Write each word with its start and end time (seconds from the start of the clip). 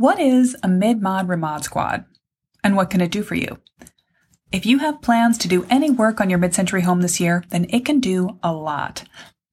What 0.00 0.18
is 0.18 0.56
a 0.62 0.66
mid-mod 0.66 1.28
remod 1.28 1.62
squad? 1.62 2.06
And 2.64 2.74
what 2.74 2.88
can 2.88 3.02
it 3.02 3.10
do 3.10 3.22
for 3.22 3.34
you? 3.34 3.58
If 4.50 4.64
you 4.64 4.78
have 4.78 5.02
plans 5.02 5.36
to 5.36 5.46
do 5.46 5.66
any 5.68 5.90
work 5.90 6.22
on 6.22 6.30
your 6.30 6.38
mid-century 6.38 6.80
home 6.80 7.02
this 7.02 7.20
year, 7.20 7.44
then 7.50 7.66
it 7.68 7.84
can 7.84 8.00
do 8.00 8.38
a 8.42 8.50
lot. 8.50 9.04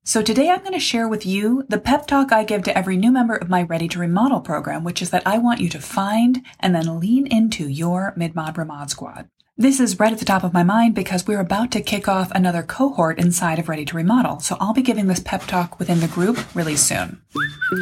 So 0.06 0.22
today 0.22 0.50
I'm 0.50 0.62
going 0.62 0.72
to 0.72 0.80
share 0.80 1.10
with 1.10 1.26
you 1.26 1.66
the 1.68 1.78
pep 1.78 2.08
talk 2.08 2.32
I 2.32 2.46
give 2.46 2.64
to 2.64 2.78
every 2.78 2.96
new 2.96 3.12
member 3.12 3.36
of 3.36 3.50
my 3.50 3.64
Ready 3.64 3.90
to 3.90 4.00
Remodel 4.00 4.40
program, 4.40 4.86
which 4.86 5.02
is 5.02 5.10
that 5.10 5.28
I 5.28 5.38
want 5.38 5.60
you 5.60 5.68
to 5.68 5.82
find 5.82 6.46
and 6.62 6.74
then 6.74 7.02
lean 7.02 7.28
into 7.28 7.68
your 7.68 8.14
mid-mod 8.16 8.56
remod 8.56 8.90
squad. 8.90 9.30
This 9.60 9.80
is 9.80 10.00
right 10.00 10.14
at 10.14 10.20
the 10.20 10.26
top 10.26 10.44
of 10.44 10.54
my 10.54 10.62
mind 10.62 10.94
because 10.94 11.26
we're 11.26 11.40
about 11.40 11.72
to 11.72 11.82
kick 11.82 12.08
off 12.08 12.30
another 12.30 12.62
cohort 12.62 13.18
inside 13.18 13.58
of 13.58 13.68
Ready 13.68 13.86
to 13.86 13.98
Remodel, 13.98 14.40
so 14.40 14.56
I'll 14.60 14.72
be 14.72 14.84
giving 14.84 15.08
this 15.08 15.20
pep 15.20 15.42
talk 15.48 15.80
within 15.80 16.00
the 16.00 16.08
group 16.08 16.38
really 16.56 16.76
soon. 16.76 17.20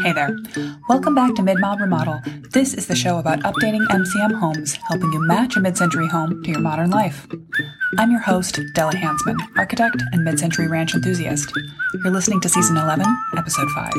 Hey 0.01 0.13
there. 0.13 0.33
Welcome 0.87 1.15
back 1.15 1.35
to 1.35 1.43
Mid-Mod 1.43 1.81
Remodel. 1.81 2.21
This 2.53 2.73
is 2.73 2.87
the 2.87 2.95
show 2.95 3.17
about 3.19 3.41
updating 3.41 3.85
MCM 3.87 4.39
homes, 4.39 4.75
helping 4.87 5.11
you 5.11 5.27
match 5.27 5.57
a 5.57 5.59
mid-century 5.59 6.07
home 6.07 6.41
to 6.43 6.49
your 6.49 6.61
modern 6.61 6.91
life. 6.91 7.27
I'm 7.97 8.09
your 8.09 8.21
host, 8.21 8.57
Della 8.73 8.93
Hansmann, 8.93 9.35
architect 9.57 10.01
and 10.13 10.23
mid-century 10.23 10.69
ranch 10.69 10.95
enthusiast. 10.95 11.51
You're 12.05 12.13
listening 12.13 12.39
to 12.39 12.47
season 12.47 12.77
11, 12.77 13.05
episode 13.37 13.69
5. 13.71 13.91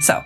So, 0.00 0.24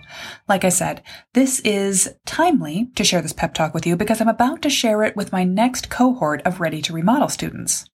like 0.50 0.64
I 0.64 0.68
said, 0.68 1.02
this 1.32 1.60
is 1.60 2.12
timely 2.26 2.90
to 2.96 3.04
share 3.04 3.22
this 3.22 3.32
pep 3.32 3.54
talk 3.54 3.72
with 3.72 3.86
you 3.86 3.96
because 3.96 4.20
I'm 4.20 4.28
about 4.28 4.60
to 4.62 4.68
share 4.68 5.04
it 5.04 5.16
with 5.16 5.32
my 5.32 5.44
next 5.44 5.88
cohort 5.88 6.42
of 6.42 6.60
Ready 6.60 6.82
to 6.82 6.92
Remodel 6.92 7.28
students. 7.28 7.88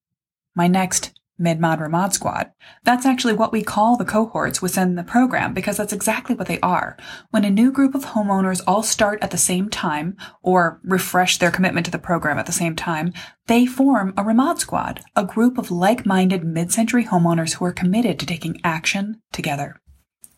My 0.54 0.66
next 0.66 1.12
Mid-Mod 1.38 1.80
Remod 1.80 2.14
Squad. 2.14 2.50
That's 2.82 3.04
actually 3.04 3.34
what 3.34 3.52
we 3.52 3.62
call 3.62 3.98
the 3.98 4.06
cohorts 4.06 4.62
within 4.62 4.94
the 4.94 5.04
program 5.04 5.52
because 5.52 5.76
that's 5.76 5.92
exactly 5.92 6.34
what 6.34 6.46
they 6.46 6.58
are. 6.60 6.96
When 7.28 7.44
a 7.44 7.50
new 7.50 7.70
group 7.70 7.94
of 7.94 8.06
homeowners 8.06 8.62
all 8.66 8.82
start 8.82 9.18
at 9.22 9.32
the 9.32 9.36
same 9.36 9.68
time 9.68 10.16
or 10.42 10.80
refresh 10.82 11.36
their 11.36 11.50
commitment 11.50 11.84
to 11.84 11.92
the 11.92 11.98
program 11.98 12.38
at 12.38 12.46
the 12.46 12.52
same 12.52 12.74
time, 12.74 13.12
they 13.48 13.66
form 13.66 14.14
a 14.16 14.22
Remod 14.22 14.58
Squad, 14.60 15.02
a 15.14 15.26
group 15.26 15.58
of 15.58 15.70
like-minded 15.70 16.42
mid-century 16.42 17.04
homeowners 17.04 17.56
who 17.56 17.66
are 17.66 17.72
committed 17.72 18.18
to 18.18 18.24
taking 18.24 18.58
action 18.64 19.20
together. 19.30 19.78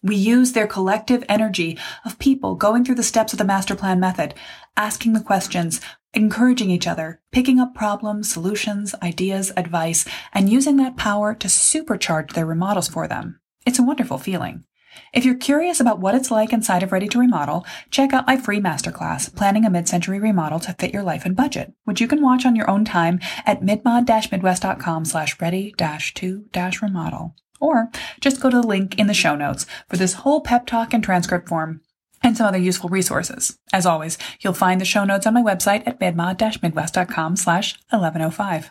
We 0.02 0.16
use 0.16 0.52
their 0.52 0.66
collective 0.66 1.24
energy 1.28 1.77
of 2.04 2.18
people 2.18 2.54
going 2.54 2.84
through 2.84 2.94
the 2.96 3.02
steps 3.02 3.32
of 3.32 3.38
the 3.38 3.44
master 3.44 3.74
plan 3.74 3.98
method, 3.98 4.34
asking 4.77 5.12
the 5.12 5.20
questions, 5.20 5.80
encouraging 6.14 6.70
each 6.70 6.86
other, 6.86 7.20
picking 7.32 7.58
up 7.58 7.74
problems, 7.74 8.32
solutions, 8.32 8.94
ideas, 9.02 9.52
advice, 9.56 10.05
and 10.32 10.48
using 10.48 10.77
that 10.77 10.96
power 10.96 11.34
to 11.34 11.48
supercharge 11.48 12.32
their 12.32 12.46
remodels 12.46 12.88
for 12.88 13.08
them. 13.08 13.40
It's 13.66 13.78
a 13.78 13.84
wonderful 13.84 14.18
feeling. 14.18 14.64
If 15.12 15.24
you're 15.24 15.36
curious 15.36 15.80
about 15.80 16.00
what 16.00 16.14
it's 16.14 16.30
like 16.30 16.52
inside 16.52 16.83
of 16.83 16.92
Ready 16.92 17.08
to 17.08 17.18
Remodel, 17.18 17.64
check 17.90 18.12
out 18.12 18.27
my 18.27 18.36
free 18.36 18.60
masterclass, 18.60 19.34
Planning 19.34 19.64
a 19.64 19.70
Mid-Century 19.70 20.18
Remodel 20.18 20.60
to 20.60 20.74
Fit 20.74 20.92
Your 20.92 21.02
Life 21.02 21.24
and 21.24 21.36
Budget, 21.36 21.72
which 21.84 22.00
you 22.00 22.08
can 22.08 22.22
watch 22.22 22.44
on 22.46 22.56
your 22.56 22.68
own 22.70 22.84
time 22.84 23.20
at 23.46 23.60
midmod-midwest.com 23.60 25.05
slash 25.05 25.40
ready-to-remodel. 25.40 27.34
Or 27.61 27.91
just 28.20 28.41
go 28.41 28.51
to 28.51 28.61
the 28.61 28.67
link 28.67 28.98
in 28.98 29.06
the 29.06 29.14
show 29.14 29.34
notes 29.34 29.67
for 29.89 29.97
this 29.97 30.14
whole 30.14 30.41
pep 30.41 30.67
talk 30.67 30.92
and 30.92 31.03
transcript 31.03 31.48
form 31.48 31.81
and 32.23 32.37
some 32.37 32.47
other 32.47 32.59
useful 32.59 32.89
resources. 32.89 33.59
As 33.73 33.87
always, 33.87 34.19
you'll 34.41 34.53
find 34.53 34.81
the 34.81 34.84
show 34.84 35.05
notes 35.05 35.27
on 35.27 35.34
my 35.34 35.42
website 35.42 35.86
at 35.86 36.01
midmod-midwest.com 36.01 37.36
slash 37.36 37.75
1105. 37.91 38.70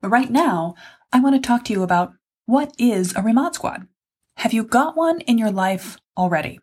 But 0.00 0.08
right 0.10 0.30
now, 0.30 0.74
I 1.12 1.20
want 1.20 1.34
to 1.34 1.46
talk 1.46 1.64
to 1.64 1.72
you 1.72 1.82
about 1.82 2.12
what 2.46 2.74
is 2.78 3.12
a 3.12 3.22
remod 3.22 3.54
squad? 3.54 3.86
Have 4.36 4.52
you 4.52 4.64
got 4.64 4.96
one 4.96 5.20
in 5.20 5.38
your 5.38 5.50
life 5.50 5.96
already? 6.16 6.60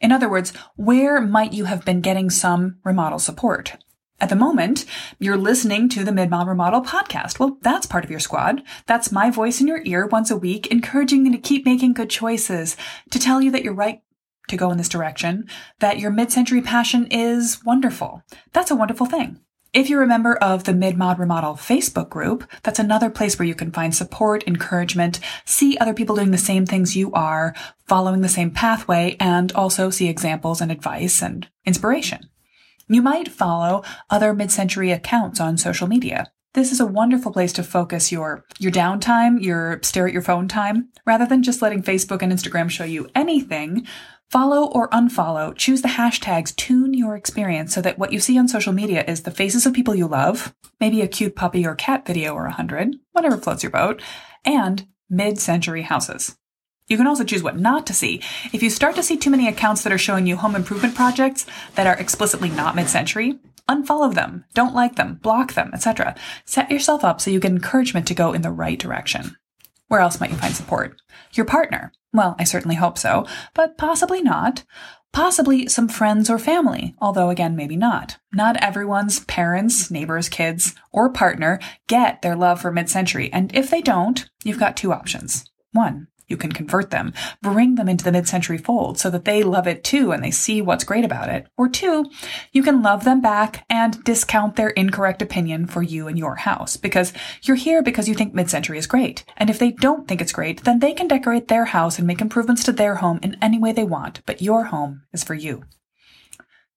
In 0.00 0.12
other 0.12 0.28
words, 0.28 0.52
where 0.76 1.20
might 1.20 1.52
you 1.52 1.66
have 1.66 1.84
been 1.84 2.00
getting 2.00 2.30
some 2.30 2.78
remodel 2.84 3.18
support? 3.18 3.76
At 4.20 4.28
the 4.28 4.36
moment, 4.36 4.84
you're 5.18 5.38
listening 5.38 5.88
to 5.90 6.04
the 6.04 6.12
Mid-Mod 6.12 6.46
Remodel 6.46 6.82
podcast. 6.82 7.38
Well, 7.38 7.56
that's 7.62 7.86
part 7.86 8.04
of 8.04 8.10
your 8.10 8.20
squad. 8.20 8.62
That's 8.86 9.10
my 9.10 9.30
voice 9.30 9.62
in 9.62 9.66
your 9.66 9.80
ear 9.84 10.06
once 10.06 10.30
a 10.30 10.36
week, 10.36 10.66
encouraging 10.66 11.24
you 11.24 11.32
to 11.32 11.38
keep 11.38 11.64
making 11.64 11.94
good 11.94 12.10
choices, 12.10 12.76
to 13.10 13.18
tell 13.18 13.40
you 13.40 13.50
that 13.50 13.64
you're 13.64 13.72
right 13.72 14.02
to 14.48 14.56
go 14.56 14.70
in 14.70 14.78
this 14.78 14.88
direction, 14.88 15.48
that 15.78 15.98
your 15.98 16.10
mid-century 16.10 16.60
passion 16.60 17.06
is 17.06 17.64
wonderful. 17.64 18.22
That's 18.52 18.70
a 18.70 18.76
wonderful 18.76 19.06
thing. 19.06 19.40
If 19.72 19.88
you're 19.88 20.02
a 20.02 20.06
member 20.08 20.34
of 20.34 20.64
the 20.64 20.74
Mid-Mod 20.74 21.18
Remodel 21.20 21.54
Facebook 21.54 22.10
group, 22.10 22.44
that's 22.64 22.80
another 22.80 23.08
place 23.08 23.38
where 23.38 23.46
you 23.46 23.54
can 23.54 23.70
find 23.70 23.94
support, 23.94 24.42
encouragement, 24.46 25.20
see 25.44 25.78
other 25.78 25.94
people 25.94 26.16
doing 26.16 26.32
the 26.32 26.38
same 26.38 26.66
things 26.66 26.96
you 26.96 27.12
are, 27.12 27.54
following 27.86 28.20
the 28.20 28.28
same 28.28 28.50
pathway, 28.50 29.16
and 29.20 29.52
also 29.52 29.88
see 29.88 30.08
examples 30.08 30.60
and 30.60 30.72
advice 30.72 31.22
and 31.22 31.48
inspiration. 31.64 32.29
You 32.92 33.02
might 33.02 33.28
follow 33.28 33.84
other 34.10 34.34
mid-century 34.34 34.90
accounts 34.90 35.38
on 35.38 35.56
social 35.56 35.86
media. 35.86 36.32
This 36.54 36.72
is 36.72 36.80
a 36.80 36.86
wonderful 36.86 37.30
place 37.30 37.52
to 37.52 37.62
focus 37.62 38.10
your, 38.10 38.44
your 38.58 38.72
downtime, 38.72 39.40
your 39.40 39.78
stare 39.84 40.08
at 40.08 40.12
your 40.12 40.22
phone 40.22 40.48
time, 40.48 40.88
rather 41.06 41.24
than 41.24 41.44
just 41.44 41.62
letting 41.62 41.84
Facebook 41.84 42.20
and 42.20 42.32
Instagram 42.32 42.68
show 42.68 42.82
you 42.82 43.08
anything. 43.14 43.86
Follow 44.28 44.66
or 44.72 44.90
unfollow, 44.90 45.54
choose 45.56 45.82
the 45.82 45.88
hashtags, 45.88 46.54
tune 46.56 46.92
your 46.92 47.14
experience 47.14 47.72
so 47.72 47.80
that 47.80 47.96
what 47.96 48.12
you 48.12 48.18
see 48.18 48.36
on 48.36 48.48
social 48.48 48.72
media 48.72 49.04
is 49.06 49.22
the 49.22 49.30
faces 49.30 49.66
of 49.66 49.72
people 49.72 49.94
you 49.94 50.08
love, 50.08 50.52
maybe 50.80 51.00
a 51.00 51.06
cute 51.06 51.36
puppy 51.36 51.64
or 51.64 51.76
cat 51.76 52.04
video 52.04 52.34
or 52.34 52.46
a 52.46 52.52
hundred, 52.52 52.96
whatever 53.12 53.36
floats 53.36 53.62
your 53.62 53.70
boat, 53.70 54.02
and 54.44 54.88
mid-century 55.08 55.82
houses. 55.82 56.36
You 56.90 56.96
can 56.96 57.06
also 57.06 57.22
choose 57.22 57.42
what 57.44 57.56
not 57.56 57.86
to 57.86 57.94
see. 57.94 58.20
If 58.52 58.64
you 58.64 58.68
start 58.68 58.96
to 58.96 59.02
see 59.04 59.16
too 59.16 59.30
many 59.30 59.46
accounts 59.46 59.84
that 59.84 59.92
are 59.92 59.98
showing 59.98 60.26
you 60.26 60.36
home 60.36 60.56
improvement 60.56 60.96
projects 60.96 61.46
that 61.76 61.86
are 61.86 61.94
explicitly 61.94 62.50
not 62.50 62.74
mid-century, 62.74 63.38
unfollow 63.68 64.12
them, 64.12 64.44
don't 64.54 64.74
like 64.74 64.96
them, 64.96 65.20
block 65.22 65.54
them, 65.54 65.70
etc. 65.72 66.16
Set 66.44 66.68
yourself 66.68 67.04
up 67.04 67.20
so 67.20 67.30
you 67.30 67.38
get 67.38 67.52
encouragement 67.52 68.08
to 68.08 68.14
go 68.14 68.32
in 68.32 68.42
the 68.42 68.50
right 68.50 68.76
direction. 68.76 69.36
Where 69.86 70.00
else 70.00 70.18
might 70.18 70.30
you 70.30 70.36
find 70.36 70.52
support? 70.52 71.00
Your 71.34 71.46
partner. 71.46 71.92
Well, 72.12 72.34
I 72.40 72.44
certainly 72.44 72.74
hope 72.74 72.98
so, 72.98 73.24
but 73.54 73.78
possibly 73.78 74.20
not. 74.20 74.64
Possibly 75.12 75.68
some 75.68 75.88
friends 75.88 76.28
or 76.28 76.40
family, 76.40 76.96
although 77.00 77.30
again, 77.30 77.54
maybe 77.54 77.76
not. 77.76 78.18
Not 78.32 78.56
everyone's 78.56 79.20
parents, 79.20 79.92
neighbors, 79.92 80.28
kids, 80.28 80.74
or 80.90 81.08
partner 81.08 81.60
get 81.86 82.22
their 82.22 82.34
love 82.34 82.60
for 82.60 82.72
mid-century, 82.72 83.32
and 83.32 83.54
if 83.54 83.70
they 83.70 83.80
don't, 83.80 84.28
you've 84.42 84.58
got 84.58 84.76
two 84.76 84.92
options. 84.92 85.48
One, 85.72 86.08
you 86.30 86.36
can 86.36 86.52
convert 86.52 86.90
them, 86.90 87.12
bring 87.42 87.74
them 87.74 87.88
into 87.88 88.04
the 88.04 88.12
mid-century 88.12 88.56
fold 88.56 88.98
so 88.98 89.10
that 89.10 89.24
they 89.24 89.42
love 89.42 89.66
it 89.66 89.84
too 89.84 90.12
and 90.12 90.24
they 90.24 90.30
see 90.30 90.62
what's 90.62 90.84
great 90.84 91.04
about 91.04 91.28
it. 91.28 91.46
Or 91.58 91.68
two, 91.68 92.06
you 92.52 92.62
can 92.62 92.82
love 92.82 93.04
them 93.04 93.20
back 93.20 93.66
and 93.68 94.02
discount 94.04 94.56
their 94.56 94.70
incorrect 94.70 95.20
opinion 95.20 95.66
for 95.66 95.82
you 95.82 96.08
and 96.08 96.18
your 96.18 96.36
house 96.36 96.76
because 96.76 97.12
you're 97.42 97.56
here 97.56 97.82
because 97.82 98.08
you 98.08 98.14
think 98.14 98.32
mid-century 98.32 98.78
is 98.78 98.86
great. 98.86 99.24
And 99.36 99.50
if 99.50 99.58
they 99.58 99.72
don't 99.72 100.06
think 100.06 100.20
it's 100.20 100.32
great, 100.32 100.64
then 100.64 100.78
they 100.78 100.92
can 100.92 101.08
decorate 101.08 101.48
their 101.48 101.66
house 101.66 101.98
and 101.98 102.06
make 102.06 102.20
improvements 102.20 102.64
to 102.64 102.72
their 102.72 102.96
home 102.96 103.18
in 103.22 103.36
any 103.42 103.58
way 103.58 103.72
they 103.72 103.84
want, 103.84 104.22
but 104.24 104.40
your 104.40 104.64
home 104.64 105.02
is 105.12 105.24
for 105.24 105.34
you. 105.34 105.64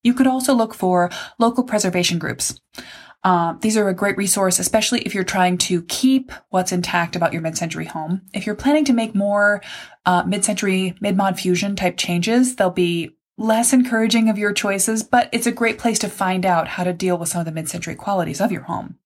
You 0.03 0.13
could 0.13 0.27
also 0.27 0.53
look 0.53 0.73
for 0.73 1.09
local 1.39 1.63
preservation 1.63 2.19
groups. 2.19 2.59
Uh, 3.23 3.53
these 3.61 3.77
are 3.77 3.87
a 3.87 3.93
great 3.93 4.17
resource, 4.17 4.59
especially 4.59 4.99
if 5.01 5.15
you're 5.15 5.23
trying 5.23 5.57
to 5.57 5.83
keep 5.83 6.31
what's 6.49 6.71
intact 6.71 7.15
about 7.15 7.31
your 7.31 7.41
mid-century 7.41 7.85
home. 7.85 8.21
If 8.33 8.45
you're 8.45 8.55
planning 8.55 8.85
to 8.85 8.93
make 8.93 9.15
more 9.15 9.61
uh, 10.05 10.23
mid-century, 10.23 10.95
mid-mod 10.99 11.39
fusion 11.39 11.75
type 11.75 11.95
changes, 11.97 12.55
they'll 12.55 12.69
be 12.69 13.11
less 13.37 13.73
encouraging 13.73 14.29
of 14.29 14.37
your 14.37 14.53
choices, 14.53 15.03
but 15.03 15.29
it's 15.31 15.47
a 15.47 15.51
great 15.51 15.79
place 15.79 15.99
to 15.99 16.09
find 16.09 16.45
out 16.45 16.67
how 16.67 16.83
to 16.83 16.93
deal 16.93 17.17
with 17.17 17.29
some 17.29 17.39
of 17.39 17.45
the 17.45 17.51
mid-century 17.51 17.95
qualities 17.95 18.41
of 18.41 18.51
your 18.51 18.63
home. 18.63 18.97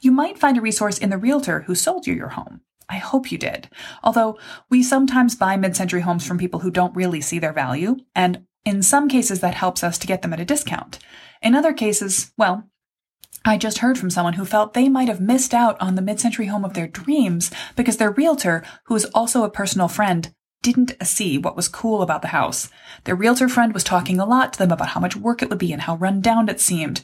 You 0.00 0.12
might 0.12 0.38
find 0.38 0.58
a 0.58 0.60
resource 0.60 0.98
in 0.98 1.10
the 1.10 1.18
realtor 1.18 1.62
who 1.62 1.74
sold 1.74 2.06
you 2.06 2.14
your 2.14 2.28
home. 2.28 2.60
I 2.88 2.98
hope 2.98 3.32
you 3.32 3.38
did. 3.38 3.70
Although 4.02 4.38
we 4.68 4.82
sometimes 4.82 5.36
buy 5.36 5.56
mid-century 5.56 6.02
homes 6.02 6.26
from 6.26 6.36
people 6.36 6.60
who 6.60 6.70
don't 6.70 6.94
really 6.94 7.22
see 7.22 7.38
their 7.38 7.54
value, 7.54 7.96
and 8.14 8.44
in 8.64 8.82
some 8.82 9.08
cases 9.08 9.40
that 9.40 9.54
helps 9.54 9.82
us 9.82 9.96
to 9.98 10.06
get 10.06 10.22
them 10.22 10.34
at 10.34 10.40
a 10.40 10.44
discount. 10.44 10.98
In 11.42 11.54
other 11.54 11.72
cases, 11.72 12.32
well, 12.36 12.68
I 13.46 13.58
just 13.58 13.78
heard 13.78 13.98
from 13.98 14.08
someone 14.08 14.34
who 14.34 14.46
felt 14.46 14.72
they 14.72 14.88
might 14.88 15.08
have 15.08 15.20
missed 15.20 15.52
out 15.52 15.78
on 15.80 15.96
the 15.96 16.02
mid-century 16.02 16.46
home 16.46 16.64
of 16.64 16.72
their 16.72 16.88
dreams 16.88 17.50
because 17.76 17.98
their 17.98 18.10
realtor, 18.10 18.64
who 18.86 18.94
is 18.94 19.04
also 19.06 19.44
a 19.44 19.50
personal 19.50 19.86
friend, 19.86 20.32
didn't 20.62 20.94
see 21.06 21.36
what 21.36 21.54
was 21.54 21.68
cool 21.68 22.00
about 22.00 22.22
the 22.22 22.28
house. 22.28 22.70
Their 23.04 23.14
realtor 23.14 23.50
friend 23.50 23.74
was 23.74 23.84
talking 23.84 24.18
a 24.18 24.24
lot 24.24 24.54
to 24.54 24.58
them 24.58 24.72
about 24.72 24.88
how 24.88 25.00
much 25.00 25.14
work 25.14 25.42
it 25.42 25.50
would 25.50 25.58
be 25.58 25.74
and 25.74 25.82
how 25.82 25.96
run 25.96 26.22
down 26.22 26.48
it 26.48 26.58
seemed. 26.58 27.02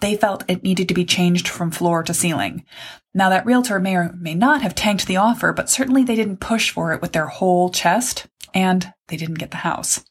They 0.00 0.16
felt 0.16 0.44
it 0.48 0.62
needed 0.62 0.88
to 0.88 0.94
be 0.94 1.04
changed 1.04 1.46
from 1.46 1.70
floor 1.70 2.02
to 2.04 2.14
ceiling. 2.14 2.64
Now 3.12 3.28
that 3.28 3.44
realtor 3.44 3.78
may 3.78 3.94
or 3.94 4.14
may 4.18 4.34
not 4.34 4.62
have 4.62 4.74
tanked 4.74 5.06
the 5.06 5.18
offer, 5.18 5.52
but 5.52 5.68
certainly 5.68 6.04
they 6.04 6.16
didn't 6.16 6.38
push 6.40 6.70
for 6.70 6.94
it 6.94 7.02
with 7.02 7.12
their 7.12 7.26
whole 7.26 7.68
chest, 7.68 8.26
and 8.54 8.94
they 9.08 9.18
didn't 9.18 9.38
get 9.38 9.50
the 9.50 9.58
house. 9.58 10.02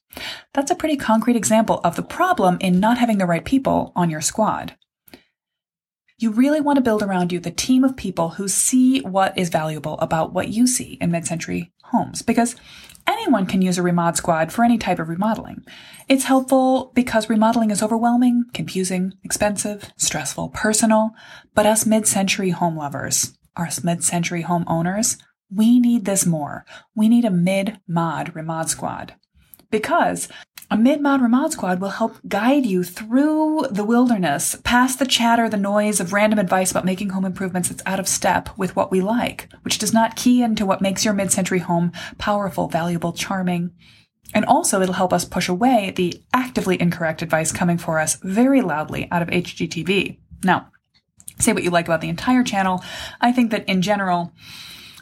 That's 0.53 0.69
a 0.69 0.75
pretty 0.75 0.95
concrete 0.95 1.35
example 1.35 1.81
of 1.83 1.95
the 1.95 2.03
problem 2.03 2.57
in 2.61 2.79
not 2.79 2.99
having 2.99 3.17
the 3.17 3.25
right 3.25 3.43
people 3.43 3.91
on 3.95 4.11
your 4.11 4.21
squad. 4.21 4.75
You 6.21 6.29
really 6.29 6.61
want 6.61 6.77
to 6.77 6.83
build 6.83 7.01
around 7.01 7.31
you 7.31 7.39
the 7.39 7.49
team 7.49 7.83
of 7.83 7.97
people 7.97 8.29
who 8.29 8.47
see 8.47 8.99
what 8.99 9.35
is 9.35 9.49
valuable 9.49 9.97
about 9.97 10.33
what 10.33 10.49
you 10.49 10.67
see 10.67 10.99
in 11.01 11.09
mid-century 11.09 11.73
homes 11.85 12.21
because 12.21 12.55
anyone 13.07 13.47
can 13.47 13.63
use 13.63 13.79
a 13.79 13.81
Remod 13.81 14.17
Squad 14.17 14.51
for 14.51 14.63
any 14.63 14.77
type 14.77 14.99
of 14.99 15.09
remodeling. 15.09 15.63
It's 16.07 16.25
helpful 16.25 16.91
because 16.93 17.27
remodeling 17.27 17.71
is 17.71 17.81
overwhelming, 17.81 18.43
confusing, 18.53 19.13
expensive, 19.23 19.91
stressful, 19.97 20.49
personal, 20.49 21.09
but 21.55 21.65
us 21.65 21.87
mid-century 21.87 22.51
home 22.51 22.77
lovers, 22.77 23.35
us 23.57 23.83
mid-century 23.83 24.43
home 24.43 24.65
owners, 24.67 25.17
we 25.49 25.79
need 25.79 26.05
this 26.05 26.23
more. 26.23 26.67
We 26.95 27.09
need 27.09 27.25
a 27.25 27.31
mid-mod 27.31 28.35
Remod 28.35 28.69
Squad. 28.69 29.15
Because 29.71 30.27
a 30.71 30.77
mid-mod 30.77 31.19
Remod 31.19 31.51
Squad 31.51 31.81
will 31.81 31.89
help 31.89 32.15
guide 32.25 32.65
you 32.65 32.81
through 32.81 33.67
the 33.69 33.83
wilderness, 33.83 34.55
past 34.63 34.99
the 34.99 35.05
chatter, 35.05 35.49
the 35.49 35.57
noise 35.57 35.99
of 35.99 36.13
random 36.13 36.39
advice 36.39 36.71
about 36.71 36.85
making 36.85 37.09
home 37.09 37.25
improvements 37.25 37.67
that's 37.67 37.83
out 37.85 37.99
of 37.99 38.07
step 38.07 38.57
with 38.57 38.73
what 38.73 38.89
we 38.89 39.01
like, 39.01 39.49
which 39.63 39.79
does 39.79 39.91
not 39.93 40.15
key 40.15 40.41
into 40.41 40.65
what 40.65 40.81
makes 40.81 41.03
your 41.03 41.13
mid-century 41.13 41.59
home 41.59 41.91
powerful, 42.17 42.69
valuable, 42.69 43.11
charming. 43.11 43.71
And 44.33 44.45
also 44.45 44.81
it'll 44.81 44.93
help 44.93 45.11
us 45.11 45.25
push 45.25 45.49
away 45.49 45.91
the 45.93 46.23
actively 46.33 46.79
incorrect 46.81 47.21
advice 47.21 47.51
coming 47.51 47.77
for 47.77 47.99
us 47.99 48.15
very 48.23 48.61
loudly 48.61 49.09
out 49.11 49.21
of 49.21 49.27
HGTV. 49.27 50.19
Now, 50.41 50.71
say 51.37 51.51
what 51.51 51.63
you 51.63 51.69
like 51.69 51.85
about 51.85 51.99
the 51.99 52.07
entire 52.07 52.43
channel. 52.43 52.81
I 53.19 53.33
think 53.33 53.51
that 53.51 53.67
in 53.67 53.81
general, 53.81 54.31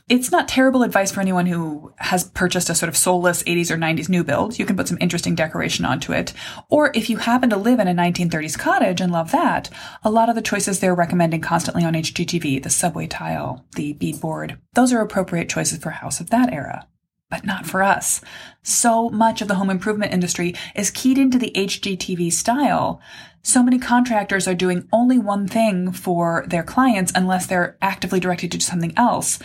it's 0.09 0.31
not 0.31 0.47
terrible 0.47 0.81
advice 0.81 1.11
for 1.11 1.21
anyone 1.21 1.45
who 1.45 1.93
has 1.97 2.23
purchased 2.23 2.69
a 2.69 2.75
sort 2.75 2.89
of 2.89 2.97
soulless 2.97 3.43
80s 3.43 3.69
or 3.69 3.77
90s 3.77 4.09
new 4.09 4.23
build. 4.23 4.57
You 4.57 4.65
can 4.65 4.75
put 4.75 4.87
some 4.87 4.97
interesting 4.99 5.35
decoration 5.35 5.85
onto 5.85 6.11
it. 6.11 6.33
Or 6.67 6.91
if 6.95 7.11
you 7.11 7.17
happen 7.17 7.51
to 7.51 7.57
live 7.57 7.79
in 7.79 7.87
a 7.87 7.93
1930s 7.93 8.57
cottage 8.57 9.01
and 9.01 9.11
love 9.11 9.31
that, 9.31 9.69
a 10.03 10.09
lot 10.09 10.27
of 10.27 10.35
the 10.35 10.41
choices 10.41 10.79
they're 10.79 10.95
recommending 10.95 11.41
constantly 11.41 11.85
on 11.85 11.93
HGTV, 11.93 12.63
the 12.63 12.71
subway 12.71 13.05
tile, 13.05 13.65
the 13.75 13.93
beadboard, 13.93 14.57
those 14.73 14.91
are 14.91 15.01
appropriate 15.01 15.47
choices 15.47 15.77
for 15.77 15.89
a 15.89 15.93
house 15.93 16.19
of 16.19 16.31
that 16.31 16.51
era. 16.51 16.87
But 17.29 17.45
not 17.45 17.67
for 17.67 17.83
us. 17.83 18.21
So 18.63 19.09
much 19.09 19.43
of 19.43 19.47
the 19.47 19.55
home 19.55 19.69
improvement 19.69 20.13
industry 20.13 20.55
is 20.75 20.89
keyed 20.89 21.19
into 21.19 21.37
the 21.37 21.51
HGTV 21.55 22.33
style. 22.33 22.99
So 23.43 23.61
many 23.61 23.77
contractors 23.77 24.47
are 24.47 24.55
doing 24.55 24.87
only 24.91 25.19
one 25.19 25.47
thing 25.47 25.91
for 25.91 26.43
their 26.47 26.63
clients 26.63 27.11
unless 27.13 27.45
they're 27.45 27.77
actively 27.83 28.19
directed 28.19 28.51
to 28.51 28.57
do 28.57 28.63
something 28.63 28.93
else. 28.97 29.37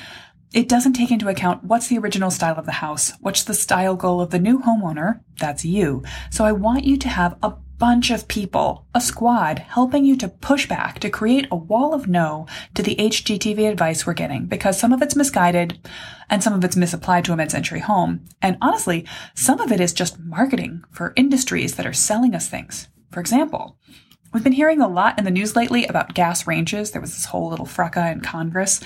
It 0.55 0.69
doesn't 0.69 0.93
take 0.93 1.11
into 1.11 1.27
account 1.27 1.65
what's 1.65 1.89
the 1.89 1.99
original 1.99 2.31
style 2.31 2.55
of 2.55 2.65
the 2.65 2.71
house, 2.71 3.13
what's 3.19 3.43
the 3.43 3.55
style 3.55 3.97
goal 3.97 4.21
of 4.21 4.31
the 4.31 4.39
new 4.39 4.61
homeowner, 4.61 5.19
that's 5.41 5.65
you. 5.65 6.05
So 6.31 6.45
I 6.45 6.53
want 6.53 6.85
you 6.85 6.97
to 6.97 7.09
have 7.09 7.37
a 7.43 7.55
bunch 7.77 8.13
of 8.13 8.29
people, 8.29 8.87
a 8.95 9.01
squad, 9.01 9.59
helping 9.59 10.05
you 10.05 10.17
to 10.17 10.29
push 10.29 10.69
back, 10.69 11.01
to 11.01 11.11
create 11.11 11.49
a 11.51 11.57
wall 11.57 11.93
of 11.93 12.07
no 12.07 12.47
to 12.75 12.85
the 12.85 12.95
HGTV 12.95 13.69
advice 13.69 14.07
we're 14.07 14.15
getting, 14.15 14.47
because 14.47 14.79
some 14.79 14.93
of 14.93 15.03
it's 15.03 15.17
misguided 15.17 15.81
and 16.31 16.41
some 16.41 16.53
of 16.53 16.63
it's 16.63 16.77
misapplied 16.77 17.25
to 17.25 17.33
a 17.33 17.37
mid-century 17.37 17.81
home. 17.81 18.25
And 18.41 18.57
honestly, 18.63 19.05
some 19.35 19.61
of 19.61 19.73
it 19.73 19.81
is 19.81 19.93
just 19.93 20.21
marketing 20.21 20.85
for 20.93 21.15
industries 21.17 21.75
that 21.75 21.87
are 21.87 21.93
selling 21.93 22.33
us 22.33 22.49
things. 22.49 22.87
For 23.11 23.19
example, 23.19 23.77
We've 24.33 24.43
been 24.43 24.53
hearing 24.53 24.81
a 24.81 24.89
lot 24.89 25.17
in 25.17 25.25
the 25.25 25.31
news 25.31 25.55
lately 25.55 25.87
about 25.87 26.13
gas 26.13 26.45
ranges. 26.45 26.91
There 26.91 27.01
was 27.01 27.13
this 27.13 27.27
whole 27.27 27.51
little 27.51 27.67
fracas 27.67 28.11
in 28.11 28.21
Congress. 28.21 28.81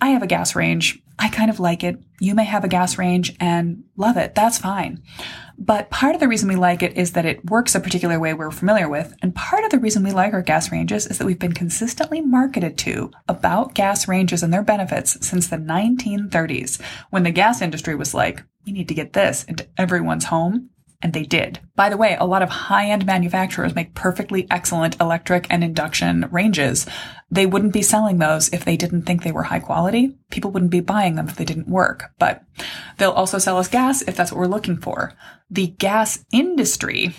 I 0.00 0.10
have 0.10 0.22
a 0.22 0.26
gas 0.26 0.54
range. 0.54 1.02
I 1.18 1.28
kind 1.28 1.48
of 1.48 1.58
like 1.58 1.82
it. 1.82 2.02
You 2.20 2.34
may 2.34 2.44
have 2.44 2.64
a 2.64 2.68
gas 2.68 2.98
range 2.98 3.34
and 3.40 3.84
love 3.96 4.18
it. 4.18 4.34
That's 4.34 4.58
fine. 4.58 5.02
But 5.58 5.88
part 5.88 6.14
of 6.14 6.20
the 6.20 6.28
reason 6.28 6.48
we 6.48 6.56
like 6.56 6.82
it 6.82 6.96
is 6.98 7.12
that 7.12 7.24
it 7.24 7.48
works 7.50 7.74
a 7.74 7.80
particular 7.80 8.20
way 8.20 8.34
we're 8.34 8.50
familiar 8.50 8.88
with. 8.88 9.14
And 9.22 9.34
part 9.34 9.64
of 9.64 9.70
the 9.70 9.78
reason 9.78 10.02
we 10.02 10.10
like 10.10 10.34
our 10.34 10.42
gas 10.42 10.70
ranges 10.70 11.06
is 11.06 11.16
that 11.16 11.24
we've 11.24 11.38
been 11.38 11.54
consistently 11.54 12.20
marketed 12.20 12.76
to 12.78 13.10
about 13.28 13.74
gas 13.74 14.06
ranges 14.06 14.42
and 14.42 14.52
their 14.52 14.62
benefits 14.62 15.26
since 15.26 15.48
the 15.48 15.56
1930s 15.56 16.80
when 17.08 17.22
the 17.22 17.30
gas 17.30 17.62
industry 17.62 17.94
was 17.94 18.12
like, 18.12 18.42
we 18.66 18.72
need 18.72 18.88
to 18.88 18.94
get 18.94 19.14
this 19.14 19.44
into 19.44 19.66
everyone's 19.78 20.26
home 20.26 20.68
and 21.02 21.12
they 21.12 21.24
did. 21.24 21.60
By 21.74 21.88
the 21.88 21.96
way, 21.96 22.16
a 22.18 22.26
lot 22.26 22.42
of 22.42 22.48
high-end 22.48 23.06
manufacturers 23.06 23.74
make 23.74 23.94
perfectly 23.94 24.46
excellent 24.50 25.00
electric 25.00 25.46
and 25.50 25.62
induction 25.62 26.28
ranges. 26.30 26.86
They 27.30 27.46
wouldn't 27.46 27.72
be 27.72 27.82
selling 27.82 28.18
those 28.18 28.48
if 28.52 28.64
they 28.64 28.76
didn't 28.76 29.02
think 29.02 29.22
they 29.22 29.32
were 29.32 29.44
high 29.44 29.60
quality. 29.60 30.16
People 30.30 30.50
wouldn't 30.50 30.70
be 30.70 30.80
buying 30.80 31.16
them 31.16 31.28
if 31.28 31.36
they 31.36 31.44
didn't 31.44 31.68
work. 31.68 32.12
But 32.18 32.42
they'll 32.98 33.10
also 33.10 33.38
sell 33.38 33.58
us 33.58 33.68
gas 33.68 34.02
if 34.02 34.16
that's 34.16 34.32
what 34.32 34.38
we're 34.38 34.46
looking 34.46 34.76
for. 34.76 35.12
The 35.50 35.68
gas 35.68 36.24
industry 36.32 37.14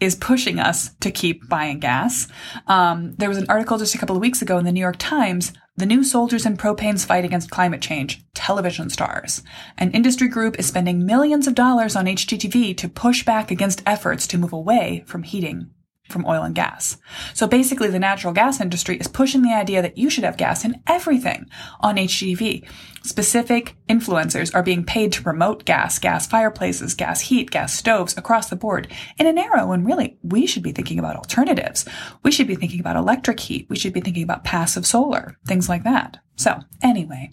is 0.00 0.14
pushing 0.14 0.58
us 0.58 0.94
to 1.00 1.10
keep 1.10 1.48
buying 1.48 1.78
gas. 1.78 2.28
Um, 2.66 3.14
there 3.16 3.28
was 3.28 3.38
an 3.38 3.46
article 3.48 3.78
just 3.78 3.94
a 3.94 3.98
couple 3.98 4.16
of 4.16 4.22
weeks 4.22 4.42
ago 4.42 4.58
in 4.58 4.64
the 4.64 4.72
New 4.72 4.80
York 4.80 4.96
Times 4.98 5.52
the 5.76 5.86
new 5.86 6.04
soldiers 6.04 6.46
in 6.46 6.56
propane's 6.56 7.04
fight 7.04 7.24
against 7.24 7.50
climate 7.50 7.80
change, 7.80 8.24
television 8.32 8.88
stars. 8.90 9.42
An 9.76 9.90
industry 9.90 10.28
group 10.28 10.56
is 10.56 10.66
spending 10.66 11.04
millions 11.04 11.48
of 11.48 11.56
dollars 11.56 11.96
on 11.96 12.06
HGTV 12.06 12.76
to 12.76 12.88
push 12.88 13.24
back 13.24 13.50
against 13.50 13.82
efforts 13.84 14.28
to 14.28 14.38
move 14.38 14.52
away 14.52 15.02
from 15.06 15.24
heating 15.24 15.73
from 16.08 16.26
oil 16.26 16.42
and 16.42 16.54
gas. 16.54 16.98
So 17.32 17.46
basically 17.46 17.88
the 17.88 17.98
natural 17.98 18.32
gas 18.32 18.60
industry 18.60 18.96
is 18.98 19.08
pushing 19.08 19.42
the 19.42 19.54
idea 19.54 19.80
that 19.82 19.96
you 19.96 20.10
should 20.10 20.24
have 20.24 20.36
gas 20.36 20.64
in 20.64 20.82
everything 20.86 21.48
on 21.80 21.96
HGTV. 21.96 22.66
Specific 23.02 23.76
influencers 23.88 24.54
are 24.54 24.62
being 24.62 24.84
paid 24.84 25.12
to 25.12 25.22
promote 25.22 25.64
gas, 25.64 25.98
gas 25.98 26.26
fireplaces, 26.26 26.94
gas 26.94 27.20
heat, 27.22 27.50
gas 27.50 27.74
stoves 27.74 28.16
across 28.16 28.48
the 28.48 28.56
board 28.56 28.90
in 29.18 29.26
an 29.26 29.38
era 29.38 29.66
when 29.66 29.84
really 29.84 30.18
we 30.22 30.46
should 30.46 30.62
be 30.62 30.72
thinking 30.72 30.98
about 30.98 31.16
alternatives. 31.16 31.86
We 32.22 32.30
should 32.32 32.46
be 32.46 32.56
thinking 32.56 32.80
about 32.80 32.96
electric 32.96 33.40
heat. 33.40 33.66
We 33.68 33.76
should 33.76 33.92
be 33.92 34.00
thinking 34.00 34.22
about 34.22 34.44
passive 34.44 34.86
solar, 34.86 35.38
things 35.46 35.68
like 35.68 35.84
that. 35.84 36.18
So 36.36 36.60
anyway, 36.82 37.30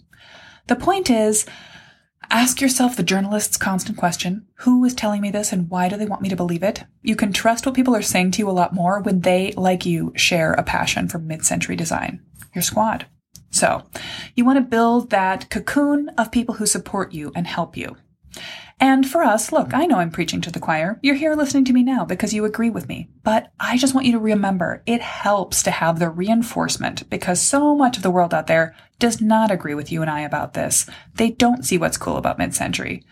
the 0.66 0.76
point 0.76 1.10
is, 1.10 1.46
Ask 2.32 2.62
yourself 2.62 2.96
the 2.96 3.02
journalist's 3.02 3.58
constant 3.58 3.98
question 3.98 4.46
who 4.60 4.82
is 4.86 4.94
telling 4.94 5.20
me 5.20 5.30
this 5.30 5.52
and 5.52 5.68
why 5.68 5.90
do 5.90 5.98
they 5.98 6.06
want 6.06 6.22
me 6.22 6.30
to 6.30 6.34
believe 6.34 6.62
it? 6.62 6.82
You 7.02 7.14
can 7.14 7.30
trust 7.30 7.66
what 7.66 7.74
people 7.74 7.94
are 7.94 8.00
saying 8.00 8.30
to 8.32 8.38
you 8.38 8.48
a 8.48 8.52
lot 8.52 8.72
more 8.72 9.00
when 9.00 9.20
they, 9.20 9.52
like 9.52 9.84
you, 9.84 10.14
share 10.16 10.54
a 10.54 10.62
passion 10.62 11.08
for 11.08 11.18
mid 11.18 11.44
century 11.44 11.76
design. 11.76 12.22
Your 12.54 12.62
squad. 12.62 13.04
So, 13.50 13.82
you 14.34 14.46
want 14.46 14.56
to 14.56 14.62
build 14.62 15.10
that 15.10 15.50
cocoon 15.50 16.08
of 16.16 16.32
people 16.32 16.54
who 16.54 16.64
support 16.64 17.12
you 17.12 17.32
and 17.36 17.46
help 17.46 17.76
you. 17.76 17.96
And 18.82 19.08
for 19.08 19.22
us, 19.22 19.52
look, 19.52 19.74
I 19.74 19.86
know 19.86 19.98
I'm 19.98 20.10
preaching 20.10 20.40
to 20.40 20.50
the 20.50 20.58
choir. 20.58 20.98
You're 21.04 21.14
here 21.14 21.36
listening 21.36 21.64
to 21.66 21.72
me 21.72 21.84
now 21.84 22.04
because 22.04 22.34
you 22.34 22.44
agree 22.44 22.68
with 22.68 22.88
me. 22.88 23.08
But 23.22 23.52
I 23.60 23.76
just 23.76 23.94
want 23.94 24.08
you 24.08 24.12
to 24.14 24.18
remember 24.18 24.82
it 24.86 25.00
helps 25.00 25.62
to 25.62 25.70
have 25.70 26.00
the 26.00 26.10
reinforcement 26.10 27.08
because 27.08 27.40
so 27.40 27.76
much 27.76 27.96
of 27.96 28.02
the 28.02 28.10
world 28.10 28.34
out 28.34 28.48
there 28.48 28.74
does 28.98 29.20
not 29.20 29.52
agree 29.52 29.74
with 29.74 29.92
you 29.92 30.02
and 30.02 30.10
I 30.10 30.22
about 30.22 30.54
this. 30.54 30.90
They 31.14 31.30
don't 31.30 31.64
see 31.64 31.78
what's 31.78 31.96
cool 31.96 32.16
about 32.16 32.38
mid 32.38 32.56
century. 32.56 33.04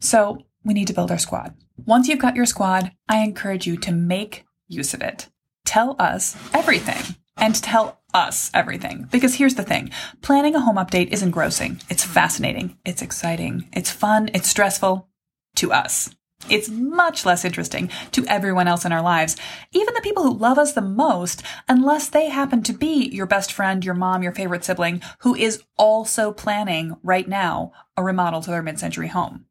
So 0.00 0.46
we 0.64 0.72
need 0.72 0.86
to 0.86 0.94
build 0.94 1.10
our 1.10 1.18
squad. 1.18 1.56
Once 1.76 2.08
you've 2.08 2.18
got 2.18 2.34
your 2.34 2.46
squad, 2.46 2.92
I 3.06 3.18
encourage 3.18 3.66
you 3.66 3.76
to 3.76 3.92
make 3.92 4.46
use 4.66 4.94
of 4.94 5.02
it. 5.02 5.28
Tell 5.66 5.94
us 5.98 6.38
everything 6.54 7.16
and 7.36 7.54
tell 7.54 8.00
us 8.14 8.50
everything. 8.54 9.08
Because 9.10 9.34
here's 9.34 9.56
the 9.56 9.62
thing. 9.62 9.90
Planning 10.22 10.54
a 10.54 10.60
home 10.60 10.76
update 10.76 11.08
is 11.08 11.22
engrossing. 11.22 11.82
It's 11.90 12.01
fascinating. 12.12 12.76
It's 12.84 13.02
exciting. 13.02 13.68
It's 13.72 13.90
fun. 13.90 14.30
It's 14.34 14.48
stressful 14.48 15.08
to 15.56 15.72
us. 15.72 16.14
It's 16.50 16.68
much 16.68 17.24
less 17.24 17.44
interesting 17.44 17.88
to 18.10 18.26
everyone 18.26 18.66
else 18.66 18.84
in 18.84 18.92
our 18.92 19.02
lives, 19.02 19.36
even 19.70 19.94
the 19.94 20.00
people 20.00 20.24
who 20.24 20.36
love 20.36 20.58
us 20.58 20.72
the 20.72 20.80
most, 20.80 21.42
unless 21.68 22.08
they 22.08 22.28
happen 22.28 22.62
to 22.64 22.72
be 22.72 23.08
your 23.08 23.26
best 23.26 23.52
friend, 23.52 23.84
your 23.84 23.94
mom, 23.94 24.22
your 24.22 24.32
favorite 24.32 24.64
sibling, 24.64 25.00
who 25.20 25.34
is 25.36 25.62
also 25.78 26.32
planning 26.32 26.96
right 27.02 27.28
now 27.28 27.72
a 27.96 28.02
remodel 28.02 28.42
to 28.42 28.50
their 28.50 28.62
mid-century 28.62 29.08
home. 29.08 29.46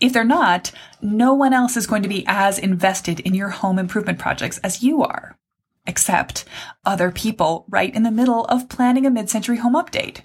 If 0.00 0.12
they're 0.12 0.24
not, 0.24 0.70
no 1.00 1.32
one 1.32 1.54
else 1.54 1.76
is 1.76 1.86
going 1.86 2.02
to 2.02 2.08
be 2.08 2.24
as 2.26 2.58
invested 2.58 3.20
in 3.20 3.34
your 3.34 3.50
home 3.50 3.78
improvement 3.78 4.18
projects 4.18 4.58
as 4.58 4.82
you 4.82 5.02
are 5.02 5.38
except 5.86 6.44
other 6.84 7.10
people 7.10 7.64
right 7.68 7.92
in 7.94 8.02
the 8.02 8.10
middle 8.10 8.44
of 8.44 8.68
planning 8.68 9.06
a 9.06 9.10
mid-century 9.10 9.56
home 9.56 9.74
update 9.74 10.22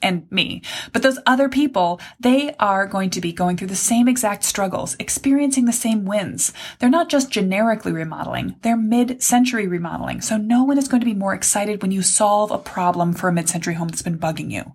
and 0.00 0.30
me. 0.30 0.62
But 0.92 1.02
those 1.02 1.18
other 1.26 1.48
people, 1.48 2.00
they 2.20 2.54
are 2.60 2.86
going 2.86 3.10
to 3.10 3.20
be 3.20 3.32
going 3.32 3.56
through 3.56 3.68
the 3.68 3.76
same 3.76 4.08
exact 4.08 4.44
struggles, 4.44 4.96
experiencing 4.98 5.64
the 5.64 5.72
same 5.72 6.04
wins. 6.04 6.52
They're 6.78 6.88
not 6.88 7.08
just 7.08 7.30
generically 7.30 7.92
remodeling, 7.92 8.56
they're 8.62 8.76
mid-century 8.76 9.66
remodeling. 9.66 10.20
So 10.20 10.36
no 10.36 10.64
one 10.64 10.78
is 10.78 10.88
going 10.88 11.00
to 11.00 11.04
be 11.04 11.14
more 11.14 11.34
excited 11.34 11.82
when 11.82 11.90
you 11.90 12.02
solve 12.02 12.50
a 12.50 12.58
problem 12.58 13.12
for 13.12 13.28
a 13.28 13.32
mid-century 13.32 13.74
home 13.74 13.88
that's 13.88 14.02
been 14.02 14.18
bugging 14.18 14.50
you. 14.50 14.74